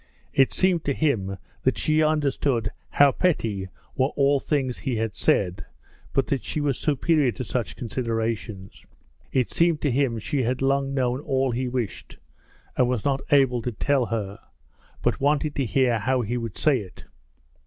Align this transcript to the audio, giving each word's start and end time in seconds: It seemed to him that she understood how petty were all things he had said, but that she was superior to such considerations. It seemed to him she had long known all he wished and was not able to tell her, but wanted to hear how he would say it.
It 0.33 0.51
seemed 0.51 0.83
to 0.85 0.95
him 0.95 1.37
that 1.61 1.77
she 1.77 2.01
understood 2.01 2.71
how 2.89 3.11
petty 3.11 3.69
were 3.95 4.09
all 4.15 4.39
things 4.39 4.79
he 4.79 4.95
had 4.95 5.13
said, 5.13 5.63
but 6.11 6.25
that 6.25 6.41
she 6.41 6.59
was 6.59 6.79
superior 6.79 7.31
to 7.33 7.43
such 7.43 7.75
considerations. 7.75 8.87
It 9.31 9.51
seemed 9.51 9.79
to 9.81 9.91
him 9.91 10.17
she 10.17 10.41
had 10.41 10.63
long 10.63 10.95
known 10.95 11.19
all 11.19 11.51
he 11.51 11.67
wished 11.67 12.17
and 12.75 12.89
was 12.89 13.05
not 13.05 13.21
able 13.29 13.61
to 13.61 13.71
tell 13.71 14.07
her, 14.07 14.39
but 15.03 15.21
wanted 15.21 15.53
to 15.57 15.65
hear 15.65 15.99
how 15.99 16.21
he 16.21 16.35
would 16.35 16.57
say 16.57 16.79
it. 16.79 17.05